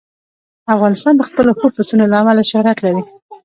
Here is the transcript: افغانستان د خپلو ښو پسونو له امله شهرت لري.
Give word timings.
افغانستان 0.73 1.13
د 1.17 1.21
خپلو 1.29 1.51
ښو 1.59 1.67
پسونو 1.75 2.05
له 2.11 2.15
امله 2.21 2.43
شهرت 2.51 2.77
لري. 2.85 3.01